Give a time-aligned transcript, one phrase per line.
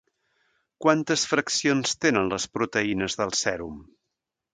[0.85, 3.77] Quantes fraccions tenen les proteïnes del sèrum?